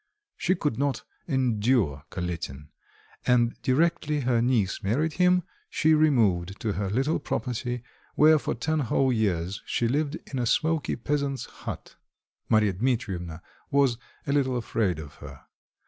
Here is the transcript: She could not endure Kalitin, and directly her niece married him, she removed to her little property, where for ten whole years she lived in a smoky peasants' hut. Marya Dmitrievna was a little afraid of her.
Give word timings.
She 0.35 0.55
could 0.55 0.79
not 0.79 1.03
endure 1.27 2.05
Kalitin, 2.09 2.69
and 3.27 3.53
directly 3.61 4.21
her 4.21 4.41
niece 4.41 4.81
married 4.81 5.13
him, 5.13 5.43
she 5.69 5.93
removed 5.93 6.59
to 6.61 6.73
her 6.73 6.89
little 6.89 7.19
property, 7.19 7.83
where 8.15 8.39
for 8.39 8.55
ten 8.55 8.79
whole 8.79 9.13
years 9.13 9.61
she 9.63 9.87
lived 9.87 10.17
in 10.33 10.39
a 10.39 10.47
smoky 10.47 10.95
peasants' 10.95 11.45
hut. 11.45 11.97
Marya 12.49 12.73
Dmitrievna 12.73 13.43
was 13.69 13.99
a 14.25 14.33
little 14.33 14.57
afraid 14.57 14.97
of 14.97 15.13
her. 15.17 15.43